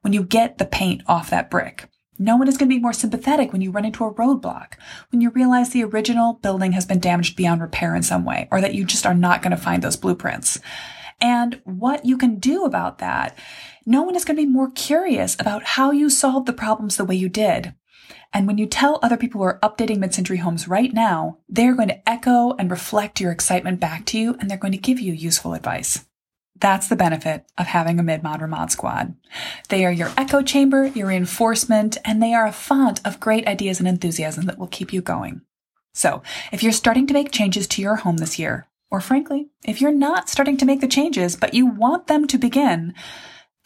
When 0.00 0.12
you 0.12 0.22
get 0.22 0.58
the 0.58 0.64
paint 0.64 1.02
off 1.06 1.30
that 1.30 1.50
brick. 1.50 1.88
No 2.18 2.36
one 2.36 2.46
is 2.46 2.56
going 2.56 2.68
to 2.68 2.74
be 2.74 2.80
more 2.80 2.92
sympathetic 2.92 3.52
when 3.52 3.62
you 3.62 3.70
run 3.70 3.84
into 3.84 4.04
a 4.04 4.14
roadblock, 4.14 4.74
when 5.10 5.20
you 5.20 5.30
realize 5.30 5.70
the 5.70 5.82
original 5.82 6.34
building 6.34 6.72
has 6.72 6.86
been 6.86 7.00
damaged 7.00 7.36
beyond 7.36 7.60
repair 7.60 7.96
in 7.96 8.02
some 8.02 8.24
way, 8.24 8.48
or 8.52 8.60
that 8.60 8.74
you 8.74 8.84
just 8.84 9.06
are 9.06 9.14
not 9.14 9.42
going 9.42 9.50
to 9.50 9.56
find 9.56 9.82
those 9.82 9.96
blueprints. 9.96 10.60
And 11.20 11.60
what 11.64 12.04
you 12.04 12.18
can 12.18 12.38
do 12.38 12.64
about 12.64 12.98
that, 12.98 13.36
no 13.86 14.02
one 14.02 14.16
is 14.16 14.24
going 14.24 14.36
to 14.36 14.42
be 14.42 14.48
more 14.48 14.70
curious 14.70 15.36
about 15.38 15.62
how 15.62 15.90
you 15.90 16.10
solved 16.10 16.46
the 16.46 16.52
problems 16.52 16.96
the 16.96 17.04
way 17.04 17.14
you 17.14 17.28
did. 17.28 17.74
And 18.32 18.46
when 18.46 18.58
you 18.58 18.66
tell 18.66 18.98
other 19.02 19.16
people 19.16 19.40
who 19.40 19.46
are 19.46 19.58
updating 19.62 19.98
mid-century 19.98 20.38
homes 20.38 20.66
right 20.66 20.92
now, 20.92 21.38
they're 21.48 21.74
going 21.74 21.88
to 21.88 22.08
echo 22.08 22.54
and 22.54 22.70
reflect 22.70 23.20
your 23.20 23.30
excitement 23.30 23.78
back 23.78 24.06
to 24.06 24.18
you, 24.18 24.36
and 24.40 24.50
they're 24.50 24.56
going 24.56 24.72
to 24.72 24.78
give 24.78 25.00
you 25.00 25.12
useful 25.12 25.52
advice. 25.52 26.06
That's 26.58 26.88
the 26.88 26.96
benefit 26.96 27.44
of 27.58 27.66
having 27.66 27.98
a 27.98 28.02
mid-mod 28.02 28.40
remod 28.40 28.70
squad. 28.70 29.14
They 29.68 29.84
are 29.84 29.92
your 29.92 30.12
echo 30.16 30.42
chamber, 30.42 30.86
your 30.86 31.08
reinforcement, 31.08 31.98
and 32.04 32.22
they 32.22 32.32
are 32.34 32.46
a 32.46 32.52
font 32.52 33.00
of 33.04 33.20
great 33.20 33.46
ideas 33.46 33.80
and 33.80 33.88
enthusiasm 33.88 34.46
that 34.46 34.58
will 34.58 34.68
keep 34.68 34.92
you 34.92 35.02
going. 35.02 35.42
So, 35.92 36.22
if 36.52 36.62
you're 36.62 36.72
starting 36.72 37.06
to 37.08 37.14
make 37.14 37.32
changes 37.32 37.66
to 37.68 37.82
your 37.82 37.96
home 37.96 38.18
this 38.18 38.38
year, 38.38 38.66
or 38.90 39.00
frankly, 39.00 39.48
if 39.64 39.80
you're 39.80 39.90
not 39.90 40.28
starting 40.28 40.56
to 40.58 40.64
make 40.64 40.80
the 40.80 40.88
changes, 40.88 41.36
but 41.36 41.52
you 41.52 41.66
want 41.66 42.06
them 42.06 42.26
to 42.28 42.38
begin, 42.38 42.94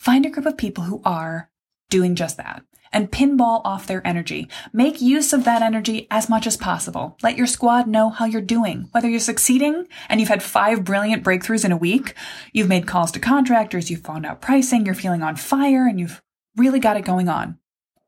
find 0.07 0.25
a 0.25 0.31
group 0.31 0.47
of 0.47 0.57
people 0.57 0.85
who 0.85 1.03
are 1.05 1.51
doing 1.91 2.15
just 2.15 2.37
that 2.37 2.63
and 2.93 3.11
pinball 3.11 3.61
off 3.65 3.89
their 3.89 4.07
energy. 4.07 4.49
Make 4.73 5.01
use 5.01 5.33
of 5.33 5.43
that 5.43 5.63
energy 5.63 6.07
as 6.13 6.29
much 6.29 6.47
as 6.47 6.57
possible. 6.57 7.17
Let 7.25 7.37
your 7.37 7.49
squad 7.49 7.89
know 7.89 8.11
how 8.11 8.25
you're 8.25 8.41
doing, 8.41 8.89
whether 8.93 9.09
you're 9.09 9.19
succeeding 9.19 9.89
and 10.09 10.21
you've 10.21 10.29
had 10.29 10.45
five 10.45 10.85
brilliant 10.85 11.25
breakthroughs 11.25 11.65
in 11.65 11.73
a 11.73 11.77
week, 11.77 12.15
you've 12.53 12.69
made 12.69 12.87
calls 12.87 13.11
to 13.13 13.19
contractors, 13.19 13.91
you've 13.91 14.03
found 14.03 14.25
out 14.25 14.41
pricing, 14.41 14.87
you're 14.87 14.95
feeling 14.95 15.25
on 15.25 15.35
fire, 15.35 15.89
and 15.89 15.99
you've 15.99 16.23
really 16.57 16.79
got 16.79 16.97
it 16.97 17.05
going 17.05 17.29
on. 17.29 17.59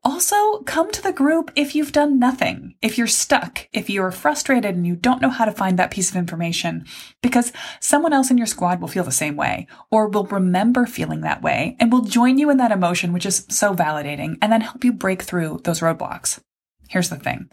Also, 0.09 0.63
come 0.63 0.89
to 0.89 1.03
the 1.03 1.13
group 1.13 1.51
if 1.55 1.75
you've 1.75 1.91
done 1.91 2.17
nothing, 2.17 2.73
if 2.81 2.97
you're 2.97 3.05
stuck, 3.05 3.67
if 3.71 3.91
you're 3.91 4.09
frustrated 4.09 4.73
and 4.73 4.87
you 4.87 4.95
don't 4.95 5.21
know 5.21 5.29
how 5.29 5.45
to 5.45 5.51
find 5.51 5.77
that 5.77 5.91
piece 5.91 6.09
of 6.09 6.15
information, 6.15 6.83
because 7.21 7.53
someone 7.79 8.11
else 8.11 8.31
in 8.31 8.37
your 8.39 8.47
squad 8.47 8.81
will 8.81 8.87
feel 8.87 9.03
the 9.03 9.11
same 9.11 9.35
way, 9.35 9.67
or 9.91 10.07
will 10.07 10.25
remember 10.25 10.87
feeling 10.87 11.21
that 11.21 11.43
way, 11.43 11.77
and 11.79 11.91
will 11.91 12.01
join 12.01 12.39
you 12.39 12.49
in 12.49 12.57
that 12.57 12.71
emotion, 12.71 13.13
which 13.13 13.27
is 13.27 13.45
so 13.49 13.75
validating, 13.75 14.35
and 14.41 14.51
then 14.51 14.61
help 14.61 14.83
you 14.83 14.91
break 14.91 15.21
through 15.21 15.59
those 15.63 15.81
roadblocks. 15.81 16.39
Here's 16.87 17.09
the 17.09 17.17
thing. 17.17 17.47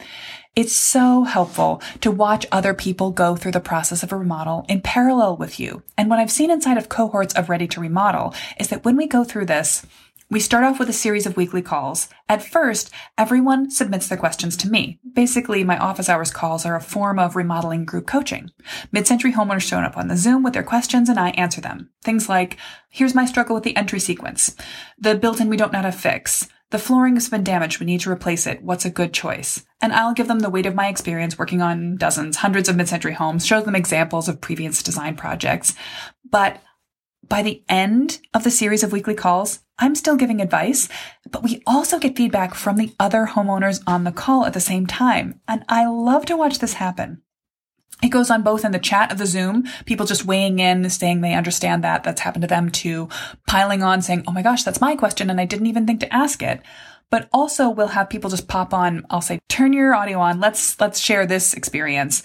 It's 0.54 0.72
so 0.72 1.24
helpful 1.24 1.82
to 2.00 2.10
watch 2.10 2.46
other 2.50 2.72
people 2.72 3.10
go 3.10 3.36
through 3.36 3.52
the 3.52 3.60
process 3.60 4.02
of 4.02 4.12
a 4.12 4.16
remodel 4.16 4.64
in 4.66 4.80
parallel 4.80 5.36
with 5.36 5.60
you. 5.60 5.82
And 5.98 6.08
what 6.08 6.18
I've 6.18 6.32
seen 6.32 6.50
inside 6.50 6.78
of 6.78 6.88
cohorts 6.88 7.34
of 7.34 7.50
Ready 7.50 7.68
to 7.68 7.80
Remodel 7.82 8.34
is 8.58 8.68
that 8.68 8.82
when 8.82 8.96
we 8.96 9.06
go 9.06 9.24
through 9.24 9.44
this, 9.44 9.84
we 10.28 10.40
start 10.40 10.64
off 10.64 10.78
with 10.78 10.88
a 10.88 10.92
series 10.92 11.24
of 11.24 11.36
weekly 11.36 11.62
calls. 11.62 12.08
At 12.28 12.44
first, 12.44 12.90
everyone 13.16 13.70
submits 13.70 14.08
their 14.08 14.18
questions 14.18 14.56
to 14.58 14.68
me. 14.68 14.98
Basically, 15.14 15.62
my 15.62 15.78
office 15.78 16.08
hours 16.08 16.32
calls 16.32 16.66
are 16.66 16.74
a 16.74 16.80
form 16.80 17.18
of 17.18 17.36
remodeling 17.36 17.84
group 17.84 18.06
coaching. 18.06 18.50
Mid-century 18.90 19.32
homeowners 19.32 19.62
show 19.62 19.78
up 19.78 19.96
on 19.96 20.08
the 20.08 20.16
Zoom 20.16 20.42
with 20.42 20.52
their 20.52 20.64
questions 20.64 21.08
and 21.08 21.18
I 21.18 21.30
answer 21.30 21.60
them. 21.60 21.90
Things 22.02 22.28
like, 22.28 22.56
here's 22.90 23.14
my 23.14 23.24
struggle 23.24 23.54
with 23.54 23.62
the 23.62 23.76
entry 23.76 24.00
sequence. 24.00 24.56
The 24.98 25.14
built-in 25.14 25.48
we 25.48 25.56
don't 25.56 25.72
know 25.72 25.82
how 25.82 25.90
to 25.90 25.92
fix. 25.92 26.48
The 26.70 26.80
flooring 26.80 27.14
has 27.14 27.28
been 27.28 27.44
damaged. 27.44 27.78
We 27.78 27.86
need 27.86 28.00
to 28.00 28.10
replace 28.10 28.48
it. 28.48 28.62
What's 28.62 28.84
a 28.84 28.90
good 28.90 29.12
choice? 29.12 29.64
And 29.80 29.92
I'll 29.92 30.14
give 30.14 30.26
them 30.26 30.40
the 30.40 30.50
weight 30.50 30.66
of 30.66 30.74
my 30.74 30.88
experience 30.88 31.38
working 31.38 31.62
on 31.62 31.96
dozens, 31.96 32.38
hundreds 32.38 32.68
of 32.68 32.74
mid-century 32.74 33.12
homes, 33.12 33.46
show 33.46 33.60
them 33.60 33.76
examples 33.76 34.28
of 34.28 34.40
previous 34.40 34.82
design 34.82 35.14
projects. 35.14 35.74
But 36.28 36.60
by 37.28 37.42
the 37.42 37.62
end 37.68 38.20
of 38.34 38.42
the 38.42 38.50
series 38.50 38.82
of 38.82 38.90
weekly 38.90 39.14
calls, 39.14 39.60
I'm 39.78 39.94
still 39.94 40.16
giving 40.16 40.40
advice, 40.40 40.88
but 41.30 41.42
we 41.42 41.62
also 41.66 41.98
get 41.98 42.16
feedback 42.16 42.54
from 42.54 42.76
the 42.76 42.94
other 42.98 43.26
homeowners 43.26 43.82
on 43.86 44.04
the 44.04 44.12
call 44.12 44.46
at 44.46 44.54
the 44.54 44.60
same 44.60 44.86
time. 44.86 45.40
And 45.46 45.64
I 45.68 45.86
love 45.86 46.24
to 46.26 46.36
watch 46.36 46.58
this 46.58 46.74
happen. 46.74 47.22
It 48.02 48.08
goes 48.08 48.30
on 48.30 48.42
both 48.42 48.64
in 48.64 48.72
the 48.72 48.78
chat 48.78 49.10
of 49.10 49.18
the 49.18 49.26
Zoom, 49.26 49.64
people 49.86 50.04
just 50.04 50.26
weighing 50.26 50.58
in, 50.58 50.88
saying 50.90 51.20
they 51.20 51.34
understand 51.34 51.82
that 51.84 52.04
that's 52.04 52.20
happened 52.20 52.42
to 52.42 52.48
them 52.48 52.70
too, 52.70 53.08
piling 53.46 53.82
on 53.82 54.02
saying, 54.02 54.24
Oh 54.26 54.32
my 54.32 54.42
gosh, 54.42 54.64
that's 54.64 54.80
my 54.80 54.96
question. 54.96 55.30
And 55.30 55.40
I 55.40 55.46
didn't 55.46 55.66
even 55.66 55.86
think 55.86 56.00
to 56.00 56.14
ask 56.14 56.42
it. 56.42 56.60
But 57.10 57.28
also 57.32 57.70
we'll 57.70 57.88
have 57.88 58.10
people 58.10 58.28
just 58.28 58.48
pop 58.48 58.74
on. 58.74 59.06
I'll 59.08 59.20
say, 59.22 59.38
turn 59.48 59.72
your 59.72 59.94
audio 59.94 60.18
on. 60.18 60.40
Let's, 60.40 60.78
let's 60.80 60.98
share 60.98 61.24
this 61.24 61.54
experience 61.54 62.22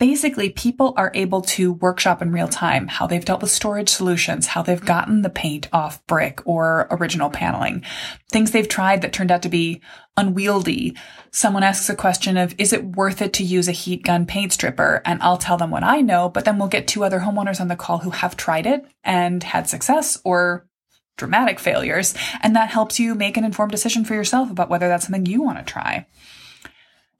basically 0.00 0.48
people 0.48 0.94
are 0.96 1.12
able 1.14 1.42
to 1.42 1.74
workshop 1.74 2.22
in 2.22 2.32
real 2.32 2.48
time 2.48 2.88
how 2.88 3.06
they've 3.06 3.24
dealt 3.24 3.42
with 3.42 3.50
storage 3.50 3.90
solutions, 3.90 4.48
how 4.48 4.62
they've 4.62 4.84
gotten 4.84 5.20
the 5.20 5.30
paint 5.30 5.68
off 5.72 6.04
brick 6.06 6.40
or 6.46 6.88
original 6.90 7.28
paneling, 7.28 7.84
things 8.32 8.50
they've 8.50 8.68
tried 8.68 9.02
that 9.02 9.12
turned 9.12 9.30
out 9.30 9.42
to 9.42 9.48
be 9.50 9.80
unwieldy. 10.16 10.96
Someone 11.30 11.62
asks 11.62 11.88
a 11.90 11.94
question 11.94 12.38
of, 12.38 12.54
is 12.58 12.72
it 12.72 12.96
worth 12.96 13.20
it 13.20 13.34
to 13.34 13.44
use 13.44 13.68
a 13.68 13.72
heat 13.72 14.02
gun 14.02 14.24
paint 14.24 14.54
stripper? 14.54 15.02
And 15.04 15.22
I'll 15.22 15.36
tell 15.36 15.58
them 15.58 15.70
what 15.70 15.84
I 15.84 16.00
know, 16.00 16.30
but 16.30 16.46
then 16.46 16.58
we'll 16.58 16.68
get 16.68 16.88
two 16.88 17.04
other 17.04 17.20
homeowners 17.20 17.60
on 17.60 17.68
the 17.68 17.76
call 17.76 17.98
who 17.98 18.10
have 18.10 18.38
tried 18.38 18.66
it 18.66 18.84
and 19.04 19.42
had 19.42 19.68
success 19.68 20.18
or 20.24 20.66
dramatic 21.18 21.60
failures. 21.60 22.14
And 22.42 22.56
that 22.56 22.70
helps 22.70 22.98
you 22.98 23.14
make 23.14 23.36
an 23.36 23.44
informed 23.44 23.72
decision 23.72 24.06
for 24.06 24.14
yourself 24.14 24.50
about 24.50 24.70
whether 24.70 24.88
that's 24.88 25.04
something 25.04 25.26
you 25.26 25.42
want 25.42 25.58
to 25.58 25.64
try. 25.70 26.06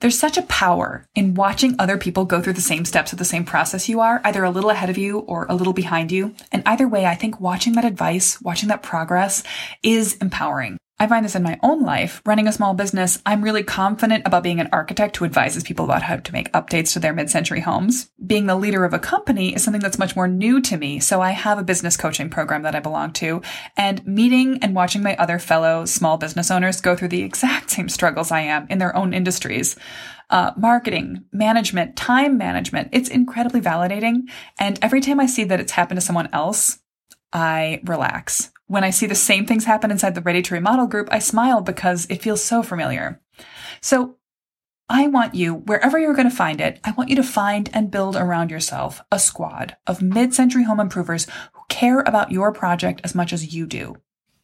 There's 0.01 0.19
such 0.19 0.39
a 0.39 0.43
power 0.43 1.07
in 1.15 1.35
watching 1.35 1.77
other 1.79 1.99
people 1.99 2.25
go 2.25 2.41
through 2.41 2.55
the 2.55 2.63
same 2.63 2.87
steps 2.87 3.13
of 3.13 3.19
the 3.19 3.25
same 3.25 3.45
process 3.45 3.87
you 3.87 4.01
are, 4.01 4.23
either 4.25 4.43
a 4.45 4.51
little 4.51 4.71
ahead 4.71 4.89
of 4.89 4.97
you 4.97 5.19
or 5.19 5.45
a 5.49 5.55
little 5.55 5.75
behind 5.75 6.11
you. 6.11 6.35
And 6.51 6.63
either 6.65 6.89
way, 6.89 7.05
I 7.05 7.15
think 7.15 7.39
watching 7.39 7.75
that 7.75 7.85
advice, 7.85 8.41
watching 8.41 8.71
that 8.71 8.83
progress 8.83 9.43
is 9.83 10.17
empowering. 10.17 10.79
I 11.01 11.07
find 11.07 11.25
this 11.25 11.35
in 11.35 11.43
my 11.43 11.59
own 11.63 11.83
life. 11.83 12.21
Running 12.27 12.47
a 12.47 12.53
small 12.53 12.75
business, 12.75 13.23
I'm 13.25 13.43
really 13.43 13.63
confident 13.63 14.27
about 14.27 14.43
being 14.43 14.61
an 14.61 14.69
architect 14.71 15.17
who 15.17 15.25
advises 15.25 15.63
people 15.63 15.87
about 15.87 16.03
how 16.03 16.17
to 16.17 16.33
make 16.33 16.53
updates 16.53 16.93
to 16.93 17.01
their 17.01 17.15
mid-century 17.15 17.61
homes. 17.61 18.11
Being 18.25 18.45
the 18.45 18.55
leader 18.55 18.85
of 18.85 18.93
a 18.93 18.99
company 18.99 19.55
is 19.55 19.65
something 19.65 19.81
that's 19.81 19.99
much 19.99 20.15
more 20.15 20.29
new 20.29 20.61
to 20.61 20.77
me, 20.77 21.01
so 21.01 21.23
I 21.23 21.31
have 21.31 21.59
a 21.59 21.65
business 21.65 21.97
coaching 21.97 22.29
program 22.29 22.65
that 22.65 22.75
I 22.75 22.81
belong 22.81 23.15
to, 23.15 23.41
and 23.79 24.07
meeting 24.07 24.59
and 24.63 24.75
watching 24.75 25.03
my 25.03 25.17
other 25.17 25.39
fellow 25.39 25.87
small 25.87 26.19
business 26.19 26.51
owners 26.51 26.83
go 26.83 26.95
through 26.95 27.09
the 27.09 27.23
exact 27.31 27.71
same 27.71 27.89
struggles 27.89 28.31
I 28.31 28.41
am 28.41 28.67
in 28.69 28.77
their 28.77 28.95
own 28.95 29.15
industries. 29.15 29.77
Uh, 30.29 30.53
marketing, 30.59 31.25
management, 31.33 31.97
time 31.97 32.37
management. 32.37 32.91
It's 32.93 33.09
incredibly 33.09 33.63
validating. 33.63 34.29
And 34.59 34.79
every 34.83 35.01
time 35.01 35.19
I 35.19 35.27
see 35.27 35.45
that 35.45 35.61
it's 35.61 35.73
happened 35.73 35.99
to 35.99 36.07
someone 36.07 36.29
else, 36.35 36.79
I 37.33 37.81
relax. 37.85 38.53
When 38.71 38.85
I 38.85 38.91
see 38.91 39.07
the 39.07 39.17
same 39.17 39.47
things 39.47 39.65
happen 39.65 39.91
inside 39.91 40.15
the 40.15 40.21
Ready 40.21 40.43
to 40.43 40.55
Remodel 40.55 40.87
group, 40.87 41.09
I 41.11 41.19
smile 41.19 41.61
because 41.61 42.07
it 42.09 42.23
feels 42.23 42.41
so 42.41 42.63
familiar. 42.63 43.21
So 43.81 44.15
I 44.89 45.09
want 45.09 45.35
you, 45.35 45.55
wherever 45.55 45.99
you're 45.99 46.15
going 46.15 46.31
to 46.31 46.37
find 46.37 46.61
it, 46.61 46.79
I 46.85 46.93
want 46.93 47.11
you 47.11 47.17
to 47.17 47.25
find 47.25 47.69
and 47.73 47.91
build 47.91 48.15
around 48.15 48.53
yourself 48.53 49.03
a 49.11 49.19
squad 49.19 49.77
of 49.89 50.03
mid-century 50.03 50.63
home 50.63 50.79
improvers 50.79 51.27
who 51.53 51.63
care 51.69 51.99
about 52.03 52.31
your 52.31 52.53
project 52.53 53.01
as 53.03 53.13
much 53.13 53.33
as 53.33 53.53
you 53.53 53.67
do. 53.67 53.97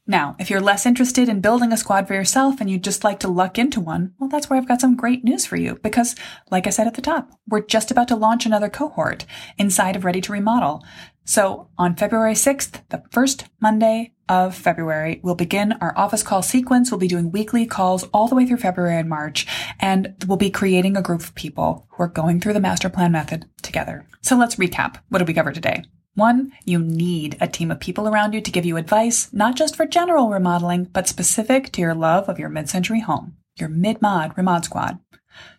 Now, 0.09 0.35
if 0.41 0.51
you're 0.51 0.61
less 0.61 0.87
interested 0.87 1.29
in 1.29 1.41
building 1.41 1.73
a 1.73 1.77
squad 1.77 2.09
for 2.09 2.15
yourself 2.15 2.61
and 2.61 2.69
you'd 2.69 2.83
just 2.83 3.05
like 3.05 3.21
to 3.21 3.29
luck 3.29 3.61
into 3.61 3.81
one, 3.81 4.13
well, 4.19 4.29
that's 4.29 4.51
where 4.51 4.59
I've 4.59 4.67
got 4.67 4.81
some 4.81 4.97
great 4.97 5.23
news 5.23 5.47
for 5.47 5.55
you 5.55 5.77
because, 5.85 6.17
like 6.51 6.67
I 6.67 6.71
said 6.71 6.89
at 6.89 6.95
the 6.95 7.01
top, 7.01 7.31
we're 7.47 7.61
just 7.61 7.93
about 7.93 8.09
to 8.09 8.17
launch 8.17 8.45
another 8.45 8.69
cohort 8.69 9.25
inside 9.57 9.95
of 9.95 10.05
Ready 10.05 10.21
to 10.23 10.33
Remodel. 10.33 10.85
So 11.25 11.69
on 11.79 11.95
February 11.95 12.35
6th, 12.35 12.83
the 12.89 13.05
first 13.13 13.47
Monday 13.61 14.13
of 14.29 14.55
February, 14.55 15.21
we'll 15.23 15.35
begin 15.35 15.73
our 15.81 15.97
office 15.97 16.23
call 16.23 16.43
sequence. 16.43 16.91
We'll 16.91 16.99
be 16.99 17.09
doing 17.09 17.31
weekly 17.31 17.67
calls 17.67 18.05
all 18.13 18.29
the 18.29 18.35
way 18.35 18.47
through 18.47 18.59
February 18.59 18.97
and 18.97 19.09
March, 19.09 19.47
and 19.81 20.15
we'll 20.27 20.37
be 20.37 20.51
creating 20.51 20.97
a 20.97 21.03
group 21.03 21.21
of 21.21 21.35
people 21.35 21.87
who 21.91 22.03
are 22.03 22.09
going 22.09 22.41
through 22.41 22.53
the 22.55 22.61
master 22.61 22.89
plan 22.89 23.13
method 23.13 23.47
together. 23.63 24.07
So 24.23 24.37
let's 24.37 24.57
recap. 24.57 24.97
What 25.09 25.19
did 25.19 25.29
we 25.29 25.35
cover 25.35 25.53
today? 25.53 25.85
One, 26.15 26.53
you 26.65 26.79
need 26.79 27.37
a 27.41 27.47
team 27.47 27.71
of 27.71 27.79
people 27.79 28.09
around 28.09 28.33
you 28.33 28.41
to 28.41 28.51
give 28.51 28.65
you 28.65 28.79
advice, 28.79 29.31
not 29.33 29.55
just 29.55 29.77
for 29.77 29.85
general 29.85 30.31
remodeling, 30.31 30.85
but 30.85 31.07
specific 31.07 31.71
to 31.73 31.83
your 31.83 31.95
love 31.95 32.29
of 32.29 32.39
your 32.39 32.49
mid-century 32.49 33.01
home, 33.01 33.37
your 33.59 33.69
mid-mod 33.69 34.35
remod 34.35 34.65
squad. 34.65 34.99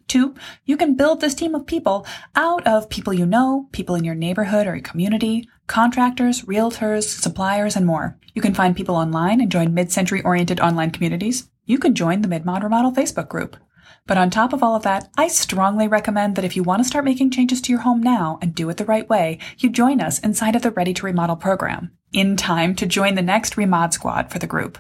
Two, 0.08 0.36
you 0.66 0.78
can 0.78 0.96
build 0.96 1.20
this 1.20 1.36
team 1.36 1.54
of 1.54 1.66
people 1.66 2.06
out 2.36 2.66
of 2.66 2.90
people 2.90 3.14
you 3.14 3.26
know, 3.26 3.68
people 3.72 3.96
in 3.96 4.04
your 4.04 4.16
neighborhood 4.16 4.66
or 4.66 4.76
your 4.76 4.82
community, 4.82 5.50
contractors, 5.68 6.44
realtors, 6.44 7.04
suppliers, 7.04 7.76
and 7.76 7.86
more. 7.86 8.18
You 8.34 8.42
can 8.42 8.54
find 8.54 8.76
people 8.76 8.96
online 8.96 9.42
and 9.42 9.52
join 9.52 9.74
mid-century 9.74 10.22
oriented 10.24 10.60
online 10.60 10.92
communities. 10.92 11.50
You 11.66 11.78
can 11.78 11.96
join 11.96 12.22
the 12.22 12.28
Mid-Mod 12.28 12.64
Remodel 12.64 12.94
Facebook 12.94 13.28
group. 13.28 13.58
But 14.06 14.18
on 14.18 14.30
top 14.30 14.54
of 14.54 14.64
all 14.64 14.76
of 14.76 14.84
that, 14.84 15.10
I 15.18 15.28
strongly 15.28 15.88
recommend 15.88 16.38
that 16.38 16.46
if 16.46 16.56
you 16.56 16.64
want 16.64 16.82
to 16.82 16.88
start 16.88 17.04
making 17.04 17.32
changes 17.32 17.60
to 17.62 17.74
your 17.74 17.82
home 17.82 18.02
now 18.02 18.40
and 18.42 18.56
do 18.56 18.70
it 18.70 18.78
the 18.78 18.86
right 18.86 19.08
way, 19.10 19.40
you 19.58 19.70
join 19.70 20.00
us 20.00 20.20
inside 20.20 20.56
of 20.56 20.62
the 20.62 20.72
Ready 20.72 20.94
to 20.94 21.06
Remodel 21.06 21.36
program 21.36 21.92
in 22.14 22.38
time 22.38 22.74
to 22.76 22.86
join 22.86 23.16
the 23.16 23.22
next 23.22 23.56
Remod 23.56 23.92
squad 23.92 24.32
for 24.32 24.40
the 24.40 24.48
group. 24.48 24.78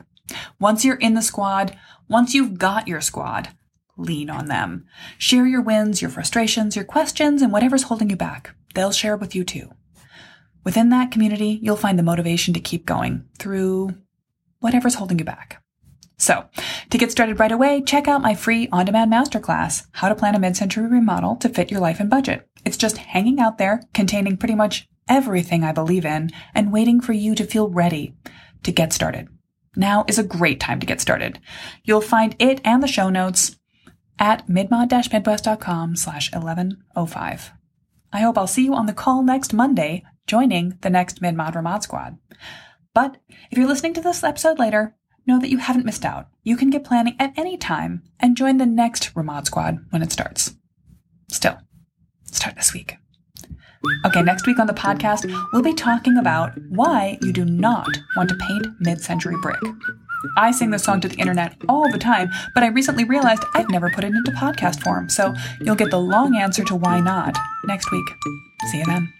Once 0.59 0.85
you're 0.85 0.95
in 0.95 1.13
the 1.13 1.21
squad, 1.21 1.75
once 2.07 2.33
you've 2.33 2.57
got 2.57 2.87
your 2.87 3.01
squad, 3.01 3.49
lean 3.97 4.29
on 4.29 4.45
them. 4.45 4.85
Share 5.17 5.45
your 5.45 5.61
wins, 5.61 6.01
your 6.01 6.11
frustrations, 6.11 6.75
your 6.75 6.85
questions, 6.85 7.41
and 7.41 7.51
whatever's 7.51 7.83
holding 7.83 8.09
you 8.09 8.15
back. 8.15 8.55
They'll 8.73 8.91
share 8.91 9.17
with 9.17 9.35
you 9.35 9.43
too. 9.43 9.71
Within 10.63 10.89
that 10.89 11.11
community, 11.11 11.59
you'll 11.61 11.77
find 11.77 11.97
the 11.97 12.03
motivation 12.03 12.53
to 12.53 12.59
keep 12.59 12.85
going 12.85 13.25
through 13.39 13.95
whatever's 14.59 14.95
holding 14.95 15.19
you 15.19 15.25
back. 15.25 15.63
So, 16.19 16.45
to 16.89 16.97
get 16.97 17.11
started 17.11 17.39
right 17.39 17.51
away, 17.51 17.81
check 17.81 18.07
out 18.07 18.23
my 18.23 18.33
free 18.33 18.67
on-demand 18.71 19.11
masterclass, 19.11 19.85
How 19.91 20.09
to 20.09 20.15
Plan 20.15 20.33
a 20.33 20.39
Mid-Century 20.39 20.87
Remodel 20.87 21.35
to 21.37 21.49
Fit 21.49 21.69
Your 21.69 21.79
Life 21.79 21.99
and 21.99 22.09
Budget. 22.09 22.49
It's 22.65 22.75
just 22.75 22.97
hanging 22.97 23.39
out 23.39 23.59
there, 23.59 23.83
containing 23.93 24.37
pretty 24.37 24.55
much 24.55 24.87
everything 25.07 25.63
I 25.63 25.71
believe 25.71 26.05
in, 26.05 26.31
and 26.55 26.73
waiting 26.73 27.01
for 27.01 27.13
you 27.13 27.35
to 27.35 27.45
feel 27.45 27.69
ready 27.69 28.15
to 28.63 28.71
get 28.71 28.93
started. 28.93 29.29
Now 29.75 30.05
is 30.07 30.17
a 30.17 30.23
great 30.23 30.59
time 30.59 30.79
to 30.79 30.87
get 30.87 30.99
started. 30.99 31.39
You'll 31.83 32.01
find 32.01 32.35
it 32.39 32.59
and 32.65 32.81
the 32.81 32.87
show 32.87 33.09
notes 33.09 33.55
at 34.19 34.47
midmod-midwest.com 34.47 35.95
slash 35.95 36.31
1105. 36.31 37.51
I 38.13 38.19
hope 38.19 38.37
I'll 38.37 38.47
see 38.47 38.63
you 38.63 38.73
on 38.73 38.85
the 38.85 38.93
call 38.93 39.23
next 39.23 39.53
Monday 39.53 40.03
joining 40.27 40.77
the 40.81 40.89
next 40.89 41.21
Mid 41.21 41.35
Mod 41.35 41.53
Remod 41.53 41.83
Squad. 41.83 42.17
But 42.93 43.17
if 43.51 43.57
you're 43.57 43.67
listening 43.67 43.93
to 43.95 44.01
this 44.01 44.23
episode 44.23 44.59
later, 44.59 44.95
know 45.25 45.39
that 45.39 45.49
you 45.49 45.57
haven't 45.57 45.85
missed 45.85 46.05
out. 46.05 46.27
You 46.43 46.55
can 46.55 46.69
get 46.69 46.83
planning 46.83 47.15
at 47.19 47.33
any 47.37 47.57
time 47.57 48.03
and 48.19 48.37
join 48.37 48.57
the 48.57 48.65
next 48.65 49.13
Remod 49.13 49.45
Squad 49.45 49.79
when 49.89 50.01
it 50.01 50.11
starts. 50.11 50.55
Still, 51.29 51.57
start 52.31 52.55
this 52.55 52.73
week. 52.73 52.95
Okay, 54.05 54.21
next 54.21 54.47
week 54.47 54.59
on 54.59 54.67
the 54.67 54.73
podcast, 54.73 55.31
we'll 55.53 55.61
be 55.61 55.73
talking 55.73 56.17
about 56.17 56.51
why 56.69 57.17
you 57.21 57.31
do 57.31 57.45
not 57.45 57.87
want 58.15 58.29
to 58.29 58.35
paint 58.35 58.67
mid 58.79 59.01
century 59.01 59.35
brick. 59.41 59.59
I 60.37 60.51
sing 60.51 60.71
this 60.71 60.83
song 60.83 61.01
to 61.01 61.07
the 61.07 61.17
internet 61.17 61.55
all 61.69 61.91
the 61.91 61.97
time, 61.97 62.29
but 62.53 62.63
I 62.63 62.67
recently 62.67 63.03
realized 63.03 63.43
I've 63.53 63.69
never 63.69 63.89
put 63.89 64.03
it 64.03 64.13
into 64.13 64.31
podcast 64.31 64.81
form, 64.81 65.09
so 65.09 65.33
you'll 65.61 65.75
get 65.75 65.91
the 65.91 65.99
long 65.99 66.35
answer 66.35 66.63
to 66.65 66.75
why 66.75 66.99
not 66.99 67.37
next 67.65 67.91
week. 67.91 68.05
See 68.71 68.79
you 68.79 68.85
then. 68.85 69.13